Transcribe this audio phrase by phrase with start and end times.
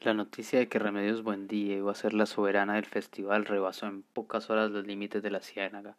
[0.00, 4.02] La noticia de que Remedios Buendía iba a ser la soberana del festival rebasó en
[4.02, 5.96] pocas horas los límites de la ciénaga.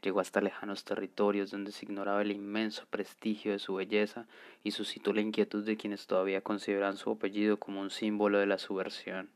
[0.00, 4.24] Llegó hasta lejanos territorios donde se ignoraba el inmenso prestigio de su belleza
[4.64, 8.56] y suscitó la inquietud de quienes todavía consideran su apellido como un símbolo de la
[8.56, 9.28] subversión.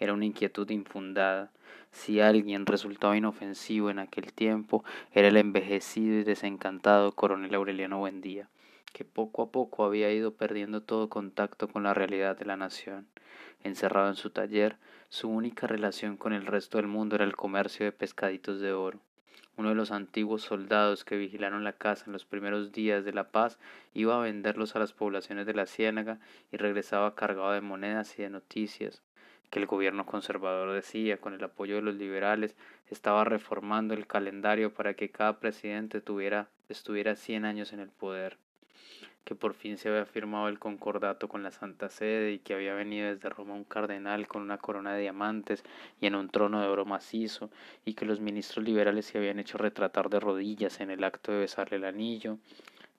[0.00, 1.52] Era una inquietud infundada.
[1.92, 4.82] Si alguien resultaba inofensivo en aquel tiempo,
[5.12, 8.48] era el envejecido y desencantado coronel Aureliano Buendía,
[8.94, 13.08] que poco a poco había ido perdiendo todo contacto con la realidad de la nación.
[13.64, 14.76] Encerrado en su taller,
[15.08, 19.00] su única relación con el resto del mundo era el comercio de pescaditos de oro.
[19.56, 23.32] Uno de los antiguos soldados que vigilaron la casa en los primeros días de la
[23.32, 23.58] paz
[23.94, 26.20] iba a venderlos a las poblaciones de la ciénaga
[26.52, 29.02] y regresaba cargado de monedas y de noticias
[29.50, 32.56] que el gobierno conservador decía, con el apoyo de los liberales,
[32.90, 38.38] estaba reformando el calendario para que cada presidente tuviera, estuviera cien años en el poder
[39.24, 42.74] que por fin se había firmado el concordato con la Santa Sede y que había
[42.74, 45.64] venido desde Roma un cardenal con una corona de diamantes
[46.00, 47.50] y en un trono de oro macizo,
[47.84, 51.38] y que los ministros liberales se habían hecho retratar de rodillas en el acto de
[51.38, 52.38] besarle el anillo,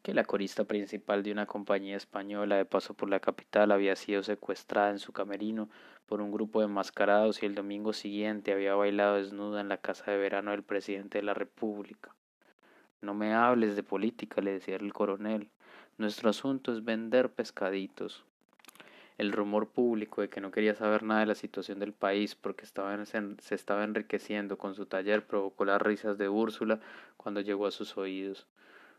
[0.01, 4.21] que la corista principal de una compañía española de paso por la capital había sido
[4.21, 5.69] secuestrada en su camerino
[6.05, 10.11] por un grupo de enmascarados y el domingo siguiente había bailado desnuda en la casa
[10.11, 12.13] de verano del presidente de la República.
[13.01, 15.49] No me hables de política, le decía el coronel.
[15.97, 18.25] Nuestro asunto es vender pescaditos.
[19.17, 22.65] El rumor público de que no quería saber nada de la situación del país porque
[22.65, 26.81] estaba se estaba enriqueciendo con su taller provocó las risas de Úrsula
[27.16, 28.45] cuando llegó a sus oídos.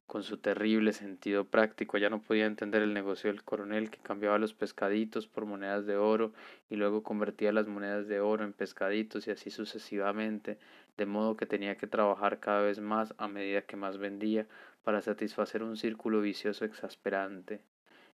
[0.06, 4.38] Con su terrible sentido práctico ya no podía entender el negocio del coronel que cambiaba
[4.38, 6.32] los pescaditos por monedas de oro
[6.70, 10.58] y luego convertía las monedas de oro en pescaditos y así sucesivamente,
[10.96, 14.46] de modo que tenía que trabajar cada vez más a medida que más vendía
[14.84, 17.60] para satisfacer un círculo vicioso exasperante.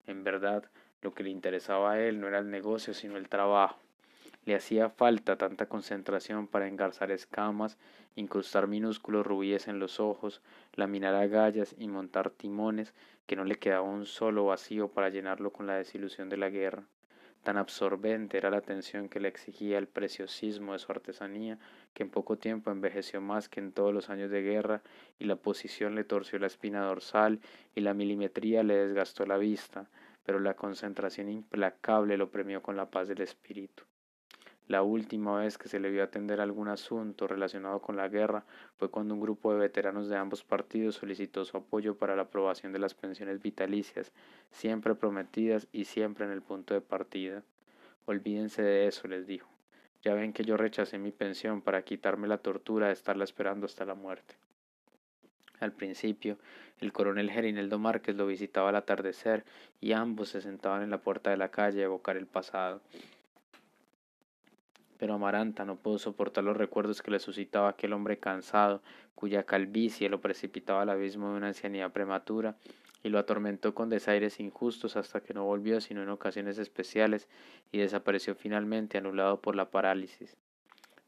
[0.07, 0.65] En verdad,
[1.03, 3.81] lo que le interesaba a él no era el negocio, sino el trabajo.
[4.47, 7.77] Le hacía falta tanta concentración para engarzar escamas,
[8.15, 10.41] incrustar minúsculos rubíes en los ojos,
[10.75, 12.95] laminar agallas y montar timones,
[13.27, 16.85] que no le quedaba un solo vacío para llenarlo con la desilusión de la guerra.
[17.43, 21.59] Tan absorbente era la atención que le exigía el preciosismo de su artesanía,
[21.95, 24.83] que en poco tiempo envejeció más que en todos los años de guerra,
[25.19, 27.41] y la posición le torció la espina dorsal,
[27.75, 29.89] y la milimetría le desgastó la vista,
[30.25, 33.85] pero la concentración implacable lo premió con la paz del espíritu.
[34.71, 38.45] La última vez que se le vio atender algún asunto relacionado con la guerra
[38.77, 42.73] fue cuando un grupo de veteranos de ambos partidos solicitó su apoyo para la aprobación
[42.73, 44.13] de las pensiones vitalicias,
[44.53, 47.43] siempre prometidas y siempre en el punto de partida.
[48.05, 49.49] Olvídense de eso, les dijo.
[50.05, 53.85] Ya ven que yo rechacé mi pensión para quitarme la tortura de estarla esperando hasta
[53.85, 54.37] la muerte.
[55.59, 56.39] Al principio,
[56.79, 59.45] el coronel Gerineldo Márquez lo visitaba al atardecer
[59.81, 62.81] y ambos se sentaban en la puerta de la calle a evocar el pasado
[65.01, 68.83] pero Amaranta no pudo soportar los recuerdos que le suscitaba aquel hombre cansado,
[69.15, 72.57] cuya calvicie lo precipitaba al abismo de una ancianidad prematura,
[73.03, 77.29] y lo atormentó con desaires injustos hasta que no volvió sino en ocasiones especiales
[77.73, 80.37] y desapareció finalmente anulado por la parálisis.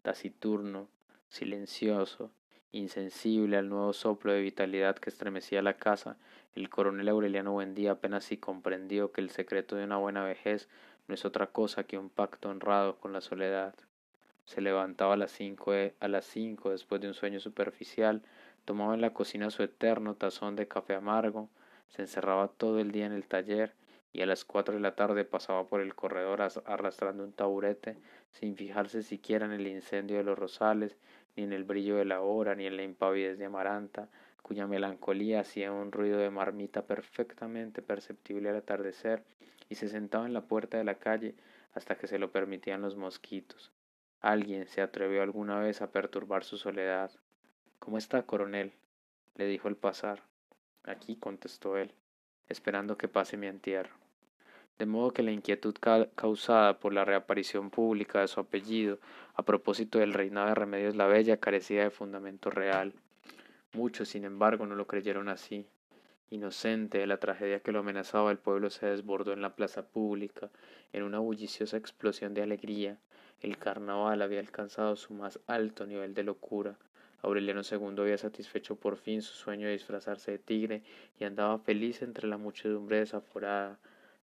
[0.00, 0.88] Taciturno,
[1.28, 2.30] silencioso,
[2.72, 6.16] insensible al nuevo soplo de vitalidad que estremecía la casa,
[6.54, 10.70] el coronel Aureliano Buendía apenas si comprendió que el secreto de una buena vejez
[11.08, 13.74] no es otra cosa que un pacto honrado con la soledad.
[14.44, 18.22] Se levantaba a las cinco, a las cinco después de un sueño superficial,
[18.64, 21.48] tomaba en la cocina su eterno tazón de café amargo,
[21.88, 23.74] se encerraba todo el día en el taller
[24.12, 27.96] y a las cuatro de la tarde pasaba por el corredor arrastrando un taburete,
[28.30, 30.96] sin fijarse siquiera en el incendio de los rosales,
[31.34, 34.08] ni en el brillo de la hora, ni en la impavidez de Amaranta,
[34.42, 39.24] cuya melancolía hacía un ruido de marmita perfectamente perceptible al atardecer,
[39.68, 41.34] y se sentaba en la puerta de la calle
[41.72, 43.72] hasta que se lo permitían los mosquitos.
[44.20, 47.10] Alguien se atrevió alguna vez a perturbar su soledad.
[47.78, 48.72] ¿Cómo está, coronel?
[49.36, 50.22] le dijo al pasar.
[50.84, 51.92] Aquí, contestó él,
[52.48, 53.94] esperando que pase mi entierro.
[54.78, 55.74] De modo que la inquietud
[56.14, 58.98] causada por la reaparición pública de su apellido
[59.34, 62.92] a propósito del reinado de Remedios la Bella carecía de fundamento real.
[63.74, 65.66] Muchos, sin embargo, no lo creyeron así.
[66.28, 70.50] Inocente de la tragedia que lo amenazaba, el pueblo se desbordó en la plaza pública,
[70.92, 72.98] en una bulliciosa explosión de alegría.
[73.40, 76.76] El carnaval había alcanzado su más alto nivel de locura.
[77.22, 80.82] Aureliano II había satisfecho por fin su sueño de disfrazarse de tigre
[81.18, 83.78] y andaba feliz entre la muchedumbre desaforada,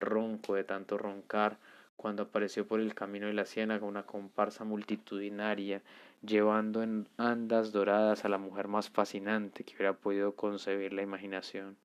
[0.01, 1.59] ronco de tanto roncar,
[1.97, 5.83] cuando apareció por el camino de la ciénaga una comparsa multitudinaria,
[6.27, 11.77] llevando en andas doradas a la mujer más fascinante que hubiera podido concebir la imaginación.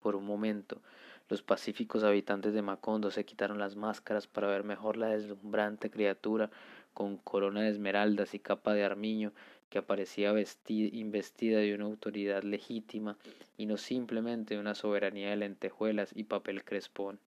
[0.00, 0.80] Por un momento,
[1.28, 6.50] Los pacíficos habitantes de Macondo se quitaron las máscaras para ver mejor la deslumbrante criatura
[6.94, 9.32] con corona de esmeraldas y capa de armiño
[9.68, 10.32] que aparecía
[10.68, 13.16] investida de una autoridad legítima
[13.56, 17.18] y no simplemente de una soberanía de lentejuelas y papel crespón.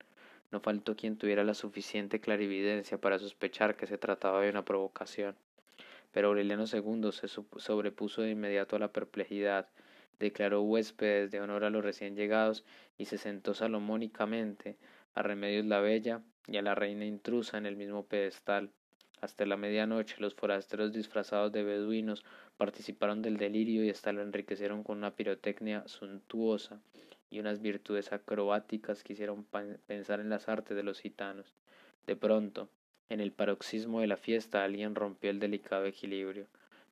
[0.50, 5.36] No faltó quien tuviera la suficiente clarividencia para sospechar que se trataba de una provocación.
[6.20, 9.70] Pero Aureliano II se sobrepuso de inmediato a la perplejidad,
[10.20, 12.66] declaró huéspedes de honor a los recién llegados
[12.98, 14.76] y se sentó salomónicamente
[15.14, 18.70] a Remedios la Bella y a la reina intrusa en el mismo pedestal.
[19.22, 22.26] Hasta la medianoche los forasteros disfrazados de beduinos
[22.58, 26.82] participaron del delirio y hasta lo enriquecieron con una pirotecnia suntuosa
[27.30, 29.46] y unas virtudes acrobáticas que hicieron
[29.88, 31.56] pensar en las artes de los gitanos.
[32.06, 32.68] De pronto,
[33.10, 36.46] en el paroxismo de la fiesta, alguien rompió el delicado equilibrio.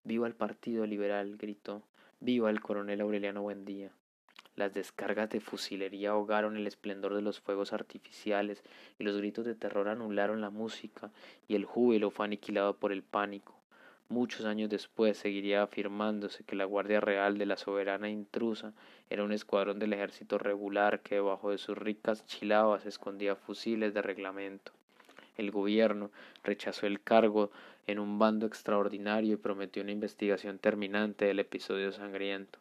[0.03, 1.37] ¡Viva el Partido Liberal!
[1.37, 1.83] gritó.
[2.19, 3.91] ¡Viva el coronel Aureliano Buendía!
[4.55, 8.63] Las descargas de fusilería ahogaron el esplendor de los fuegos artificiales
[8.97, 11.11] y los gritos de terror anularon la música
[11.47, 13.53] y el júbilo fue aniquilado por el pánico.
[14.09, 18.73] Muchos años después seguiría afirmándose que la Guardia Real de la soberana intrusa
[19.11, 24.01] era un escuadrón del ejército regular que debajo de sus ricas chilabas escondía fusiles de
[24.01, 24.71] reglamento.
[25.37, 26.11] El gobierno
[26.43, 27.51] rechazó el cargo
[27.85, 32.59] en un bando extraordinario y prometió una investigación terminante del episodio sangriento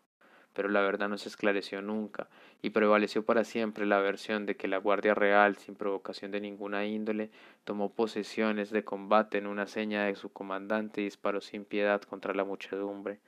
[0.56, 2.28] pero la verdad no se esclareció nunca,
[2.62, 6.86] y prevaleció para siempre la versión de que la Guardia Real, sin provocación de ninguna
[6.86, 7.28] índole,
[7.64, 12.32] tomó posesiones de combate en una seña de su comandante y disparó sin piedad contra
[12.32, 13.18] la muchedumbre.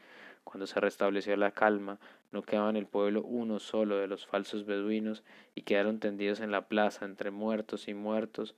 [0.42, 1.98] Cuando se restableció la calma,
[2.32, 5.22] no quedaba en el pueblo uno solo de los falsos beduinos,
[5.54, 8.54] y quedaron tendidos en la plaza entre muertos y muertos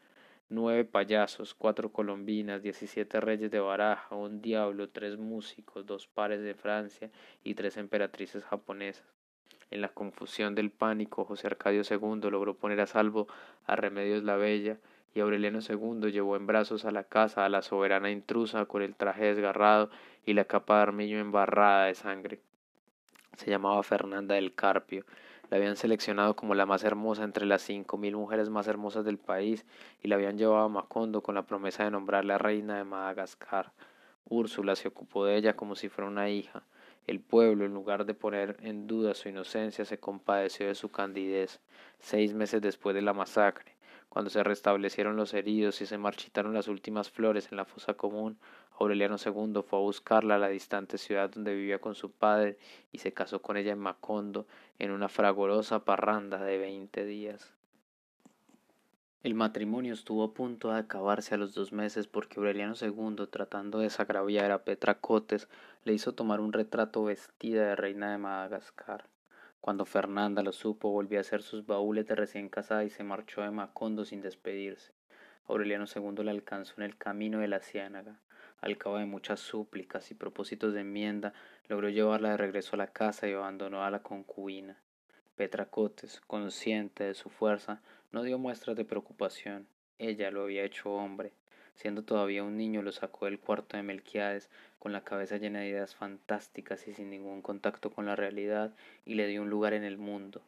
[0.50, 6.54] nueve payasos, cuatro colombinas, diecisiete reyes de baraja, un diablo, tres músicos, dos pares de
[6.54, 7.10] Francia
[7.42, 9.06] y tres emperatrices japonesas.
[9.70, 13.28] En la confusión del pánico, José Arcadio II logró poner a salvo
[13.64, 14.78] a Remedios la Bella,
[15.14, 18.94] y Aureliano II llevó en brazos a la casa a la soberana intrusa con el
[18.94, 19.90] traje desgarrado
[20.24, 22.40] y la capa de armillo embarrada de sangre.
[23.36, 25.04] Se llamaba Fernanda del Carpio,
[25.50, 29.18] la habían seleccionado como la más hermosa entre las cinco mil mujeres más hermosas del
[29.18, 29.66] país
[30.02, 33.72] y la habían llevado a Macondo con la promesa de nombrarla reina de Madagascar.
[34.24, 36.62] Úrsula se ocupó de ella como si fuera una hija.
[37.06, 41.60] El pueblo, en lugar de poner en duda su inocencia, se compadeció de su candidez.
[41.98, 43.74] Seis meses después de la masacre,
[44.10, 48.38] cuando se restablecieron los heridos y se marchitaron las últimas flores en la fosa común,
[48.80, 52.58] Aureliano II fue a buscarla a la distante ciudad donde vivía con su padre
[52.90, 54.46] y se casó con ella en Macondo
[54.80, 57.54] en una fragorosa parranda de veinte días.
[59.22, 63.78] El matrimonio estuvo a punto de acabarse a los dos meses porque Aureliano II, tratando
[63.78, 65.46] de desagraviar a Petra Cotes,
[65.84, 69.04] le hizo tomar un retrato vestida de reina de Madagascar.
[69.60, 73.42] Cuando Fernanda lo supo, volvió a hacer sus baúles de recién casada y se marchó
[73.42, 74.92] de Macondo sin despedirse.
[75.46, 78.20] Aureliano II la alcanzó en el camino de la ciénaga.
[78.60, 81.34] Al cabo de muchas súplicas y propósitos de enmienda,
[81.68, 84.80] logró llevarla de regreso a la casa y abandonó a la concubina.
[85.36, 87.82] Petra Cotes, consciente de su fuerza,
[88.12, 89.66] no dio muestras de preocupación.
[89.98, 91.32] Ella lo había hecho hombre.
[91.74, 95.68] Siendo todavía un niño, lo sacó del cuarto de Melquiades, con la cabeza llena de
[95.68, 98.74] ideas fantásticas y sin ningún contacto con la realidad,
[99.04, 100.42] y le dio un lugar en el mundo.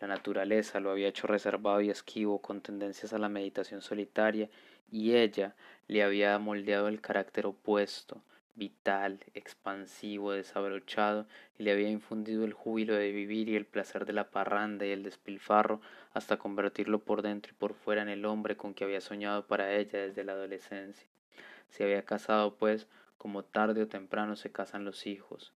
[0.00, 4.48] La naturaleza lo había hecho reservado y esquivo, con tendencias a la meditación solitaria,
[4.90, 5.54] y ella
[5.88, 8.22] le había moldeado el carácter opuesto,
[8.54, 11.26] vital, expansivo, desabrochado,
[11.58, 14.90] y le había infundido el júbilo de vivir y el placer de la parranda y
[14.90, 15.80] el despilfarro,
[16.12, 19.72] hasta convertirlo por dentro y por fuera en el hombre con que había soñado para
[19.74, 21.08] ella desde la adolescencia.
[21.68, 22.88] Se había casado, pues,
[23.18, 25.52] como tarde o temprano se casan los hijos.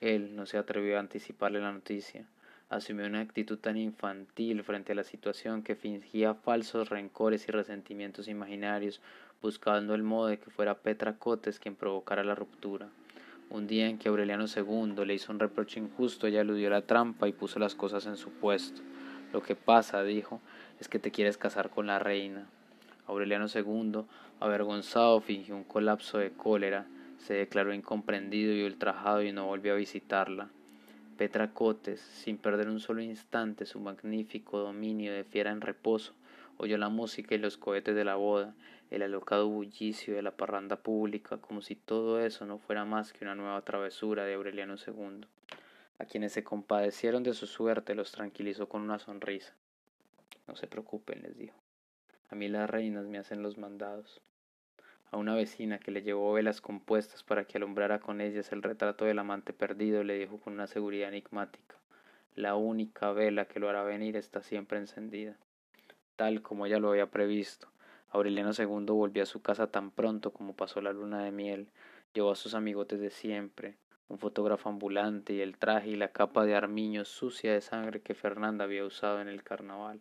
[0.00, 2.28] Él no se atrevió a anticiparle la noticia
[2.68, 8.28] asumió una actitud tan infantil frente a la situación que fingía falsos rencores y resentimientos
[8.28, 9.00] imaginarios,
[9.40, 12.88] buscando el modo de que fuera Petra Cotes quien provocara la ruptura.
[13.48, 17.28] Un día en que Aureliano II le hizo un reproche injusto, ella eludió la trampa
[17.28, 18.82] y puso las cosas en su puesto.
[19.32, 20.40] Lo que pasa, dijo,
[20.80, 22.48] es que te quieres casar con la reina.
[23.06, 24.04] Aureliano II,
[24.40, 26.86] avergonzado, fingió un colapso de cólera,
[27.18, 30.50] se declaró incomprendido y ultrajado y no volvió a visitarla.
[31.16, 36.14] Petra Cotes, sin perder un solo instante su magnífico dominio de fiera en reposo,
[36.58, 38.54] oyó la música y los cohetes de la boda,
[38.90, 43.24] el alocado bullicio de la parranda pública, como si todo eso no fuera más que
[43.24, 45.26] una nueva travesura de Aureliano II.
[45.98, 49.54] A quienes se compadecieron de su suerte los tranquilizó con una sonrisa.
[50.46, 51.56] No se preocupen, les dijo.
[52.28, 54.20] A mí las reinas me hacen los mandados
[55.10, 59.04] a una vecina que le llevó velas compuestas para que alumbrara con ellas el retrato
[59.04, 61.76] del amante perdido, le dijo con una seguridad enigmática
[62.34, 65.36] La única vela que lo hará venir está siempre encendida.
[66.16, 67.68] tal como ella lo había previsto.
[68.10, 71.68] Aureliano II volvió a su casa tan pronto como pasó la luna de miel.
[72.14, 73.76] Llevó a sus amigotes de siempre,
[74.08, 78.14] un fotógrafo ambulante y el traje y la capa de armiño sucia de sangre que
[78.14, 80.00] Fernanda había usado en el carnaval.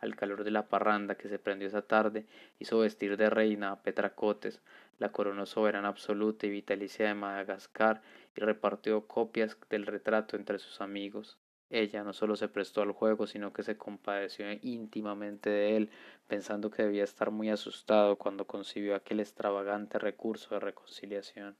[0.00, 2.26] Al calor de la parranda que se prendió esa tarde,
[2.58, 4.60] hizo vestir de reina a Petracotes,
[4.98, 8.02] la coronó soberana absoluta y vitalicia de Madagascar
[8.36, 11.38] y repartió copias del retrato entre sus amigos.
[11.70, 15.90] Ella no solo se prestó al juego, sino que se compadeció íntimamente de él,
[16.26, 21.56] pensando que debía estar muy asustado cuando concibió aquel extravagante recurso de reconciliación.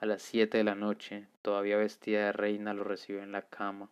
[0.00, 3.90] A las siete de la noche, todavía vestida de reina, lo recibió en la cama.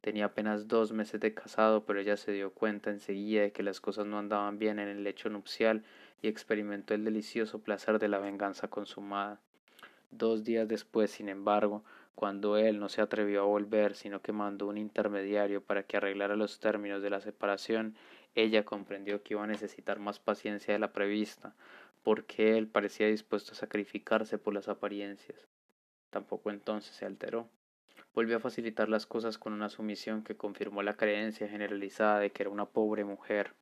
[0.00, 3.80] Tenía apenas dos meses de casado, pero ella se dio cuenta enseguida de que las
[3.80, 5.84] cosas no andaban bien en el lecho nupcial
[6.22, 9.40] y experimentó el delicioso placer de la venganza consumada.
[10.10, 14.66] Dos días después, sin embargo, cuando él no se atrevió a volver, sino que mandó
[14.66, 17.94] un intermediario para que arreglara los términos de la separación,
[18.34, 21.54] ella comprendió que iba a necesitar más paciencia de la prevista,
[22.02, 25.46] porque él parecía dispuesto a sacrificarse por las apariencias.
[26.10, 27.48] Tampoco entonces se alteró.
[28.14, 32.42] Volvió a facilitar las cosas con una sumisión que confirmó la creencia generalizada de que
[32.42, 33.52] era una pobre mujer,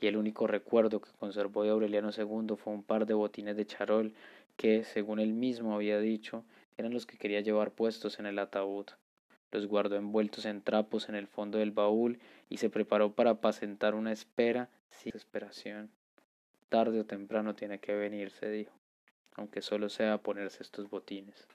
[0.00, 3.66] y el único recuerdo que conservó de Aureliano II fue un par de botines de
[3.66, 4.14] charol
[4.56, 6.44] que, según él mismo había dicho,
[6.78, 8.86] eran los que quería llevar puestos en el ataúd.
[9.52, 12.18] Los guardó envueltos en trapos en el fondo del baúl
[12.48, 15.90] y se preparó para apacentar una espera sin desesperación.
[16.68, 18.72] Tarde o temprano tiene que venir, se dijo,
[19.34, 21.48] aunque solo sea ponerse estos botines.